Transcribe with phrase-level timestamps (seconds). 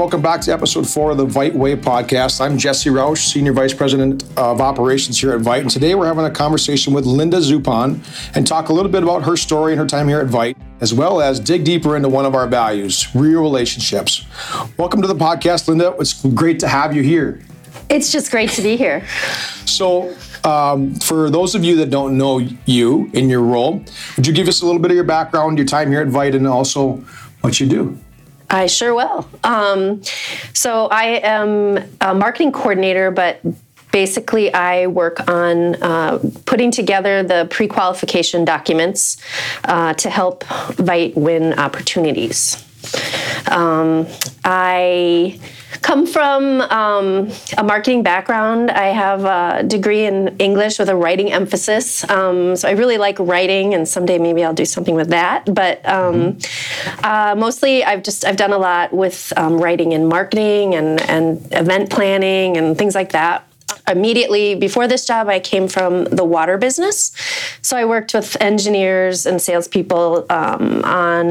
[0.00, 2.40] welcome back to episode four of the Veit Way podcast.
[2.40, 6.24] I'm Jesse Roush, Senior Vice President of Operations here at Veit, and today we're having
[6.24, 8.00] a conversation with Linda Zupan
[8.34, 10.94] and talk a little bit about her story and her time here at Veit, as
[10.94, 14.24] well as dig deeper into one of our values, real relationships.
[14.78, 15.94] Welcome to the podcast, Linda.
[16.00, 17.42] It's great to have you here.
[17.90, 19.06] It's just great to be here.
[19.66, 23.84] So, um, for those of you that don't know you in your role,
[24.16, 26.34] would you give us a little bit of your background, your time here at Veit,
[26.34, 27.04] and also
[27.42, 27.98] what you do?
[28.50, 29.28] I sure will.
[29.44, 30.02] Um,
[30.52, 33.40] so I am a marketing coordinator, but
[33.92, 39.18] basically I work on uh, putting together the pre-qualification documents
[39.64, 42.64] uh, to help Veit win opportunities.
[43.48, 44.06] Um,
[44.44, 45.38] I
[45.82, 48.70] come from um, a marketing background.
[48.70, 52.08] I have a degree in English with a writing emphasis.
[52.08, 55.52] Um, so I really like writing, and someday maybe I'll do something with that.
[55.52, 56.38] But um,
[57.02, 61.46] uh, mostly, I've just I've done a lot with um, writing and marketing and and
[61.52, 63.49] event planning and things like that
[63.90, 67.12] immediately before this job, I came from the water business.
[67.62, 71.30] So I worked with engineers and salespeople um, on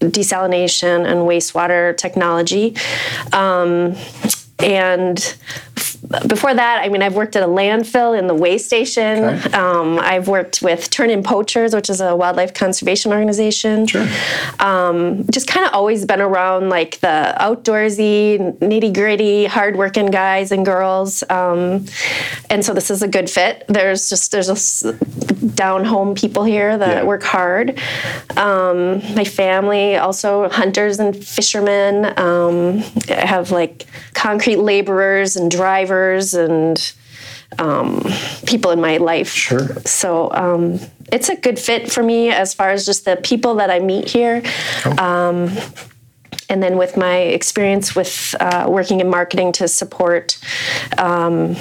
[0.00, 2.76] desalination and wastewater technology.
[3.32, 3.96] Um,
[4.60, 5.36] and
[6.26, 9.24] before that, I mean, I've worked at a landfill in the way station.
[9.24, 9.52] Okay.
[9.52, 13.86] Um, I've worked with Turn In Poachers, which is a wildlife conservation organization.
[13.86, 14.06] Sure.
[14.58, 20.64] Um, just kind of always been around like the outdoorsy, nitty gritty, hardworking guys and
[20.64, 21.22] girls.
[21.28, 21.84] Um,
[22.48, 23.64] and so this is a good fit.
[23.68, 24.48] There's just there's
[24.84, 24.92] a
[25.54, 27.04] down home people here that yeah.
[27.04, 27.78] work hard.
[28.36, 32.06] Um, my family also hunters and fishermen.
[32.18, 35.97] Um, I have like concrete laborers and drivers
[36.34, 36.92] and
[37.58, 38.04] um,
[38.46, 39.30] people in my life.
[39.30, 39.68] Sure.
[39.84, 40.78] So um,
[41.12, 44.08] it's a good fit for me as far as just the people that I meet
[44.08, 44.42] here.
[44.84, 44.96] Oh.
[44.98, 45.50] Um,
[46.50, 50.38] and then with my experience with uh, working in marketing to support
[50.96, 51.56] um,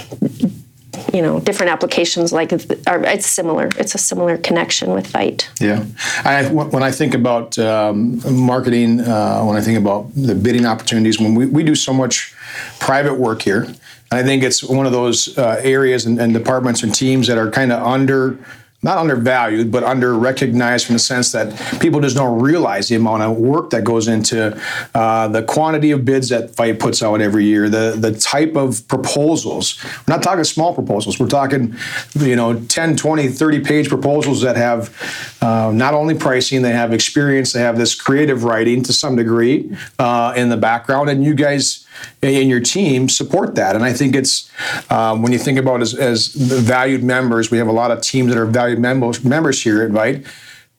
[1.13, 2.51] you know different applications like
[2.87, 5.85] are, it's similar it's a similar connection with Veit yeah
[6.23, 11.19] I, when i think about um, marketing uh, when i think about the bidding opportunities
[11.19, 12.33] when we, we do so much
[12.79, 13.67] private work here
[14.11, 17.51] i think it's one of those uh, areas and, and departments and teams that are
[17.51, 18.37] kind of under
[18.83, 21.51] not undervalued, but under recognized from the sense that
[21.81, 24.55] people just don't realize the amount of work that goes into
[24.93, 28.87] uh, the quantity of bids that Veit puts out every year, the the type of
[28.87, 29.83] proposals.
[29.83, 31.19] We're not talking small proposals.
[31.19, 31.75] We're talking,
[32.19, 34.93] you know, 10, 20, 30 page proposals that have
[35.41, 39.75] uh, not only pricing, they have experience, they have this creative writing to some degree
[39.97, 41.86] uh, in the background, and you guys
[42.21, 43.75] and your team support that.
[43.75, 44.49] And I think it's
[44.91, 48.29] um, when you think about as, as valued members, we have a lot of teams
[48.33, 50.27] that are valued members members here at Veit.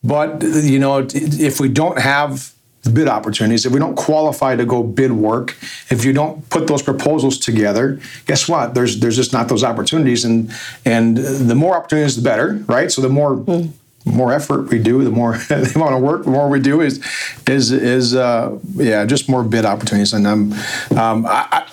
[0.03, 2.53] But you know, if we don't have
[2.83, 5.57] the bid opportunities, if we don't qualify to go bid work,
[5.91, 8.75] if you don't put those proposals together, guess what?
[8.75, 10.53] There's there's just not those opportunities, and
[10.85, 12.91] and the more opportunities, the better, right?
[12.91, 13.73] So the more mm
[14.09, 17.01] more effort we do, the more the amount of work, the more we do is
[17.47, 20.13] is is uh, yeah, just more bid opportunities.
[20.13, 20.53] And um,
[20.97, 21.67] um, I, I,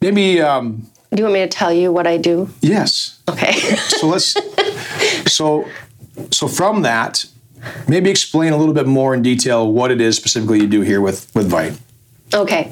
[0.00, 0.40] maybe.
[0.40, 2.50] Um, do you want me to tell you what I do?
[2.60, 3.20] Yes.
[3.28, 3.52] Okay.
[3.52, 4.36] so let's.
[5.28, 5.68] So,
[6.30, 7.24] so from that,
[7.86, 11.00] maybe explain a little bit more in detail what it is specifically you do here
[11.00, 11.78] with with Veit.
[12.34, 12.70] Okay,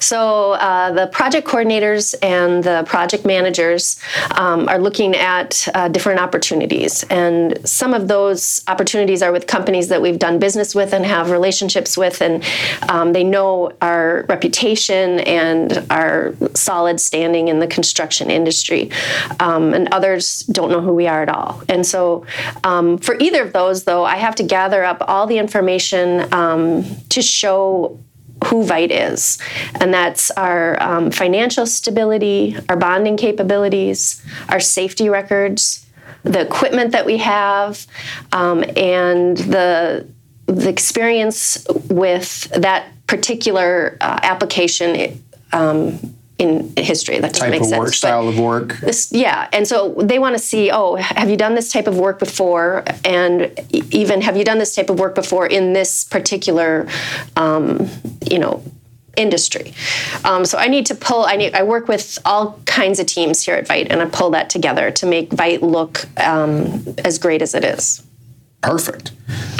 [0.00, 3.98] so uh, the project coordinators and the project managers
[4.32, 7.04] um, are looking at uh, different opportunities.
[7.04, 11.30] And some of those opportunities are with companies that we've done business with and have
[11.30, 12.44] relationships with, and
[12.90, 18.90] um, they know our reputation and our solid standing in the construction industry.
[19.40, 21.62] Um, and others don't know who we are at all.
[21.70, 22.26] And so
[22.62, 26.84] um, for either of those, though, I have to gather up all the information um,
[27.08, 27.98] to show
[28.46, 29.38] who Veit is,
[29.80, 35.86] and that's our um, financial stability, our bonding capabilities, our safety records,
[36.22, 37.86] the equipment that we have,
[38.32, 40.06] um, and the
[40.46, 45.98] the experience with that particular uh, application um,
[46.38, 47.18] in history.
[47.18, 47.78] That type make of sense.
[47.78, 48.78] work, style of work.
[48.80, 51.98] This, yeah, and so they want to see, oh, have you done this type of
[51.98, 52.84] work before?
[53.04, 53.52] And
[53.92, 56.88] even have you done this type of work before in this particular,
[57.36, 57.88] um,
[58.30, 58.62] you know,
[59.16, 59.74] industry.
[60.24, 61.24] Um, so I need to pull.
[61.24, 61.54] I need.
[61.54, 64.90] I work with all kinds of teams here at Veit, and I pull that together
[64.92, 68.07] to make Veit look um, as great as it is.
[68.60, 69.12] Perfect.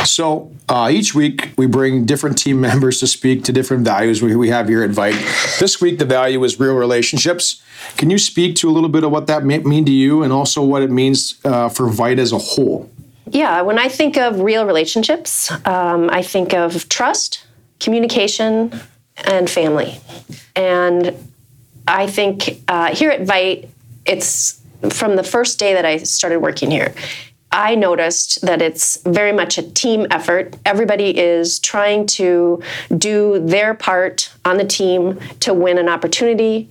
[0.04, 4.34] So uh, each week we bring different team members to speak to different values we,
[4.36, 5.58] we have here at Veit.
[5.58, 7.62] This week the value is real relationships.
[7.96, 10.32] Can you speak to a little bit of what that may mean to you and
[10.32, 12.90] also what it means uh, for Veit as a whole?
[13.30, 17.44] Yeah, when I think of real relationships, um, I think of trust,
[17.78, 18.80] communication,
[19.16, 20.00] and family.
[20.56, 21.14] And
[21.86, 23.68] I think uh, here at Veit,
[24.06, 24.60] it's
[24.90, 26.94] from the first day that I started working here.
[27.50, 30.56] I noticed that it's very much a team effort.
[30.66, 32.62] Everybody is trying to
[32.96, 36.68] do their part on the team to win an opportunity,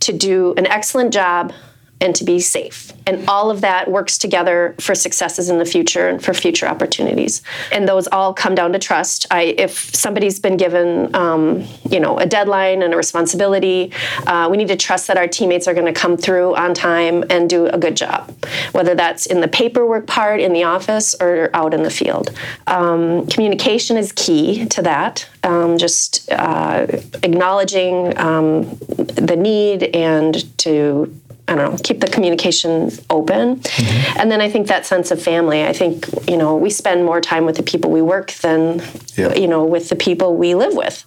[0.00, 1.52] to do an excellent job,
[2.00, 2.92] and to be safe.
[3.06, 7.42] And all of that works together for successes in the future and for future opportunities.
[7.72, 9.26] And those all come down to trust.
[9.30, 13.92] I, if somebody's been given, um, you know, a deadline and a responsibility,
[14.26, 17.24] uh, we need to trust that our teammates are going to come through on time
[17.30, 18.32] and do a good job,
[18.72, 22.30] whether that's in the paperwork part in the office or out in the field.
[22.66, 25.26] Um, communication is key to that.
[25.42, 26.86] Um, just uh,
[27.22, 28.64] acknowledging um,
[28.96, 31.14] the need and to
[31.48, 33.60] I don't know, keep the communication open.
[33.60, 34.18] Mm-hmm.
[34.20, 35.64] And then I think that sense of family.
[35.64, 38.82] I think, you know, we spend more time with the people we work than,
[39.16, 39.34] yeah.
[39.34, 41.04] you know, with the people we live with.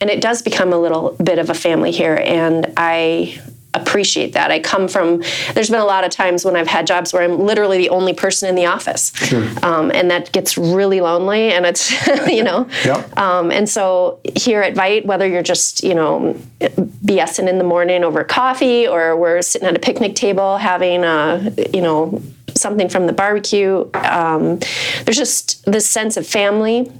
[0.00, 2.20] And it does become a little bit of a family here.
[2.24, 3.40] And I
[3.74, 4.50] appreciate that.
[4.50, 5.22] I come from,
[5.54, 8.14] there's been a lot of times when I've had jobs where I'm literally the only
[8.14, 9.14] person in the office.
[9.16, 9.48] Sure.
[9.62, 11.92] Um, and that gets really lonely and it's,
[12.26, 12.68] you know.
[12.84, 13.18] Yep.
[13.18, 18.04] Um, and so here at Veit, whether you're just, you know, BSing in the morning
[18.04, 22.20] over coffee or we're sitting at a picnic table having a, you know,
[22.54, 24.58] something from the barbecue, um,
[25.04, 26.90] there's just this sense of family.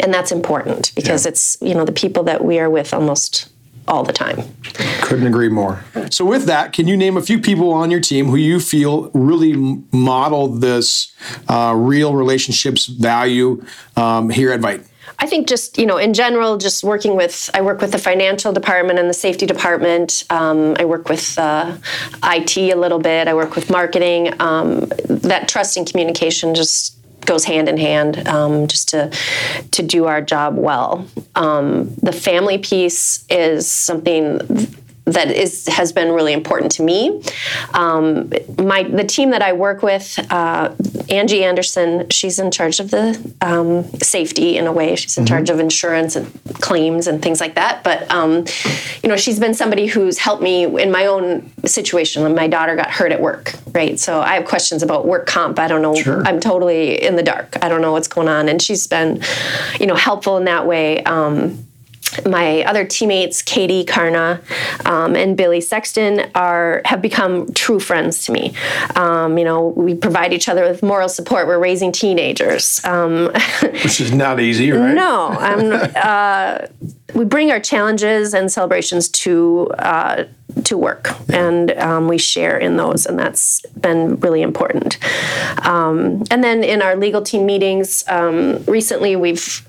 [0.00, 1.30] And that's important because yeah.
[1.30, 3.48] it's, you know, the people that we are with almost
[3.88, 4.42] all the time.
[5.02, 5.82] Couldn't agree more.
[6.10, 9.10] So, with that, can you name a few people on your team who you feel
[9.14, 9.54] really
[9.92, 11.12] model this
[11.48, 13.64] uh, real relationships value
[13.96, 14.84] um, here at Veit?
[15.20, 18.52] I think just you know in general, just working with I work with the financial
[18.52, 20.24] department and the safety department.
[20.30, 21.76] Um, I work with uh,
[22.22, 23.26] IT a little bit.
[23.26, 24.32] I work with marketing.
[24.40, 26.97] Um, that trust and communication just
[27.28, 29.12] goes hand in hand um, just to
[29.70, 31.06] to do our job well.
[31.34, 34.40] Um, the family piece is something
[35.12, 37.22] that is has been really important to me.
[37.74, 40.74] Um, my the team that I work with, uh,
[41.08, 44.96] Angie Anderson, she's in charge of the um, safety in a way.
[44.96, 45.34] She's in mm-hmm.
[45.34, 46.26] charge of insurance and
[46.60, 47.84] claims and things like that.
[47.84, 48.44] But um,
[49.02, 52.22] you know, she's been somebody who's helped me in my own situation.
[52.22, 53.98] When my daughter got hurt at work, right?
[53.98, 55.58] So I have questions about work comp.
[55.58, 55.94] I don't know.
[55.94, 56.22] Sure.
[56.26, 57.56] I'm totally in the dark.
[57.62, 59.22] I don't know what's going on, and she's been,
[59.80, 61.02] you know, helpful in that way.
[61.04, 61.67] Um,
[62.26, 64.40] my other teammates, Katie Karna
[64.84, 68.54] um, and Billy Sexton, are have become true friends to me.
[68.96, 71.46] Um, you know, we provide each other with moral support.
[71.46, 73.30] We're raising teenagers, um,
[73.62, 74.94] which is not easy, right?
[74.94, 76.66] No, uh,
[77.14, 79.70] we bring our challenges and celebrations to.
[79.78, 80.24] Uh,
[80.64, 84.98] to work, and um, we share in those, and that's been really important.
[85.64, 89.67] Um, and then in our legal team meetings, um, recently we've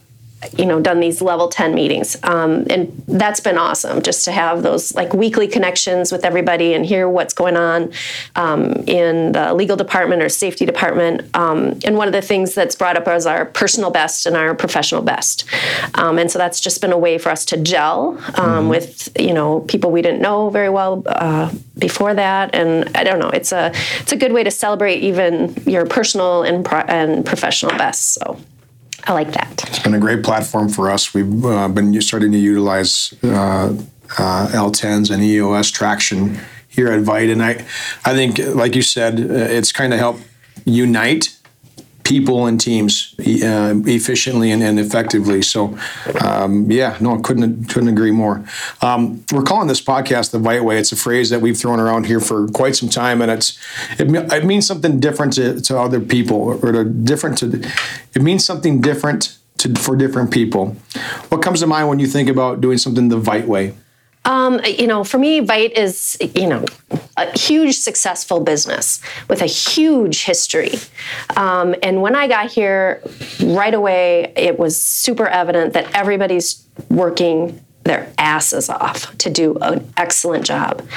[0.57, 2.17] you know done these level 10 meetings.
[2.23, 6.85] Um, and that's been awesome just to have those like weekly connections with everybody and
[6.85, 7.91] hear what's going on
[8.35, 11.29] um, in the legal department or safety department.
[11.35, 14.55] Um, and one of the things that's brought up is our personal best and our
[14.55, 15.45] professional best.
[15.95, 18.69] Um, and so that's just been a way for us to gel um, mm-hmm.
[18.69, 22.55] with you know people we didn't know very well uh, before that.
[22.55, 26.43] And i don't know it's a it's a good way to celebrate even your personal
[26.43, 28.37] and, pro- and professional best so
[29.05, 29.63] I like that.
[29.67, 31.13] It's been a great platform for us.
[31.13, 33.73] We've uh, been starting to utilize uh,
[34.17, 37.65] uh, L10s and EOS traction here at Veit, and I,
[38.05, 40.23] I think, like you said, uh, it's kind of helped
[40.65, 41.35] unite
[42.09, 45.43] people and teams uh, efficiently and, and, effectively.
[45.43, 45.77] So,
[46.25, 48.43] um, yeah, no, couldn't couldn't agree more.
[48.81, 50.79] Um, we're calling this podcast the Veit Way.
[50.79, 53.59] It's a phrase that we've thrown around here for quite some time, and it's
[53.99, 57.47] it, it means something different to, to other people, or to different to.
[58.15, 60.75] It means something different to, for different people.
[61.29, 63.75] What comes to mind when you think about doing something the Veit Way?
[64.29, 66.63] Um, you know, for me, Veit is, you know,
[67.17, 70.73] a huge successful business with a huge history.
[71.35, 73.01] Um, and when I got here,
[73.43, 77.59] right away, it was super evident that everybody's working
[77.89, 80.87] their asses off to do an excellent job.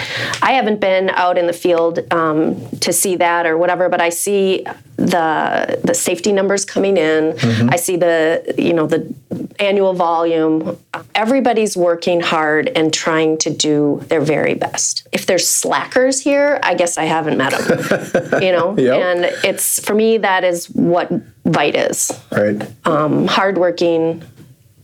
[0.42, 4.10] I haven't been out in the field um, to see that or whatever, but I
[4.10, 7.32] see the the safety numbers coming in.
[7.32, 7.70] Mm-hmm.
[7.70, 9.12] I see the you know the
[9.58, 10.78] annual volume.
[11.14, 15.08] Everybody's working hard and trying to do their very best.
[15.12, 18.42] If there's slackers here, I guess I haven't met them.
[18.42, 19.00] you know, yep.
[19.00, 21.10] and it's for me that is what
[21.44, 22.12] Veit is.
[22.30, 22.62] Right.
[22.86, 24.22] Um, hardworking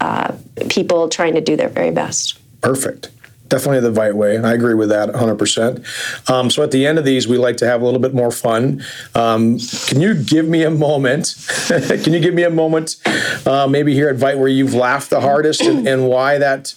[0.01, 0.35] uh,
[0.69, 2.39] people trying to do their very best.
[2.61, 3.11] Perfect.
[3.49, 6.31] Definitely the Veit way, and I agree with that 100%.
[6.31, 8.31] Um, so at the end of these, we like to have a little bit more
[8.31, 8.85] fun.
[9.15, 11.35] Um, can you give me a moment?
[11.69, 12.97] can you give me a moment,
[13.47, 16.75] uh, maybe here at Veit, where you've laughed the hardest, and, and why that,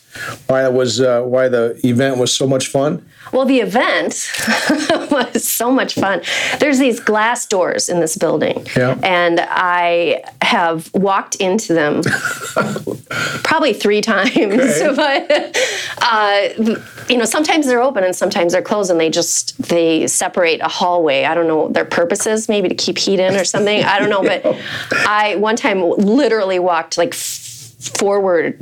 [0.47, 3.05] why that was, uh, why the event was so much fun?
[3.33, 4.29] Well, the event
[5.11, 6.21] was so much fun.
[6.59, 8.97] There's these glass doors in this building, Yeah.
[9.03, 12.01] and I have walked into them
[13.43, 14.31] probably three times.
[14.31, 14.95] Okay.
[14.95, 15.57] But
[16.01, 16.49] uh,
[17.09, 20.67] you know, sometimes they're open and sometimes they're closed, and they just they separate a
[20.67, 21.23] hallway.
[21.25, 23.83] I don't know their purposes, maybe to keep heat in or something.
[23.83, 24.45] I don't know, but
[25.07, 28.57] I one time literally walked like f- forward.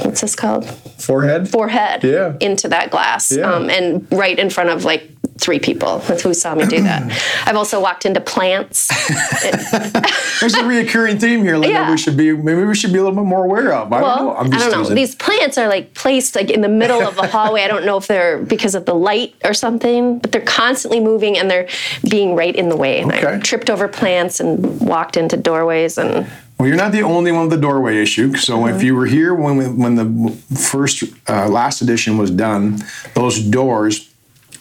[0.00, 0.68] What's this called?
[0.98, 1.48] Forehead?
[1.48, 2.36] forehead Yeah.
[2.40, 3.52] into that glass Yeah.
[3.52, 7.02] um, and right in front of like three people that's who saw me do that
[7.46, 8.88] i've also walked into plants
[10.40, 11.56] There's a reoccurring theme here.
[11.56, 11.90] Like Yeah.
[11.90, 13.92] we should be, maybe we should be a little bit more aware of.
[13.92, 14.36] I well don't know.
[14.36, 17.26] I'm i don't know these plants are like placed like in the middle of the
[17.34, 21.00] hallway i don't know if they're because of the light or something but they're constantly
[21.00, 21.68] moving and they're
[22.10, 26.26] being right in the way and i tripped over plants and walked into doorways and
[26.58, 28.34] Well, you're not the only one with the doorway issue.
[28.36, 32.78] So if you were here when we, when the first uh, last edition was done,
[33.14, 34.08] those doors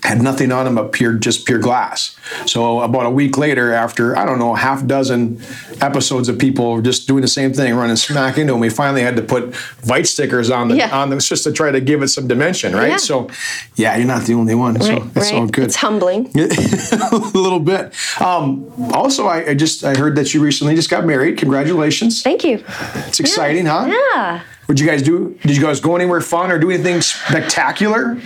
[0.06, 2.16] had nothing on them but pure just pure glass.
[2.46, 5.42] So about a week later, after I don't know half dozen
[5.82, 9.16] episodes of people just doing the same thing, running smack into them, we finally had
[9.16, 9.52] to put
[9.84, 10.96] Veit stickers on the Yeah.
[10.98, 12.90] on them just to try to give it some dimension, right?
[12.92, 12.98] Yeah.
[12.98, 13.30] So
[13.76, 14.80] yeah, you're not the only one.
[14.80, 15.66] So right, it's all good.
[15.66, 17.94] it's humbling a little bit.
[18.22, 21.38] Um, also, I, I just I heard that you recently just got married.
[21.38, 22.22] Congratulations!
[22.22, 22.64] thank you
[23.08, 23.86] It's exciting, huh?
[23.88, 25.38] yeah What'd you guys do?
[25.44, 28.18] Did you guys go anywhere fun or do anything spectacular?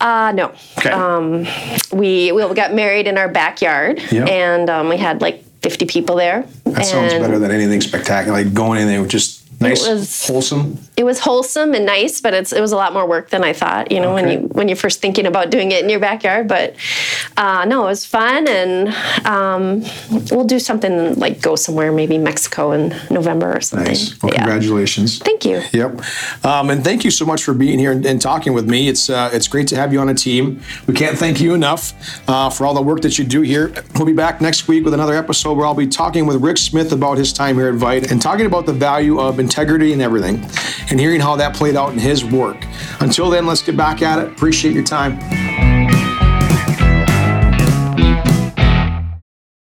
[0.00, 0.90] uh no Okay.
[1.92, 4.24] we we got married in our backyard Yeah.
[4.26, 8.42] and um, we had like 50 people there that sounds better than anything spectacular.
[8.44, 10.78] Like going anything with just nice, was- wholesome.
[10.96, 13.52] it was wholesome and nice but it's it was a lot more work than i
[13.52, 16.46] thought you know when you when you're first thinking about doing it in your backyard
[16.48, 16.74] but
[17.36, 18.88] uh, no it was fun and
[19.26, 19.82] um,
[20.30, 24.22] we'll do something like go somewhere maybe mexico in november or something Nice.
[24.22, 24.40] Well, Yeah.
[24.44, 25.18] congratulations.
[25.18, 26.02] thank you Yep,
[26.44, 28.88] um, and thank you so much for being here and, and talking with me.
[28.88, 30.60] It's uh, it's great to have you on a team.
[30.86, 31.92] We can't thank you enough
[32.28, 33.72] uh, for all the work that you do here.
[33.94, 36.92] We'll be back next week with another episode where I'll be talking with Rick Smith
[36.92, 40.44] about his time here at Veit and talking about the value of integrity and everything,
[40.90, 42.66] and hearing how that played out in his work.
[43.00, 44.30] Until then, let's get back at it.
[44.30, 45.18] Appreciate your time.